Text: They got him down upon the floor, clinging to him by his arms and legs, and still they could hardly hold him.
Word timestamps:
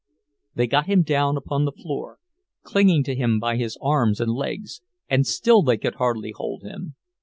They 0.55 0.65
got 0.65 0.87
him 0.87 1.03
down 1.03 1.37
upon 1.37 1.65
the 1.65 1.71
floor, 1.71 2.17
clinging 2.63 3.03
to 3.03 3.13
him 3.13 3.39
by 3.39 3.57
his 3.57 3.77
arms 3.83 4.19
and 4.19 4.31
legs, 4.33 4.81
and 5.07 5.27
still 5.27 5.61
they 5.61 5.77
could 5.77 5.93
hardly 5.97 6.31
hold 6.31 6.63
him. 6.63 6.95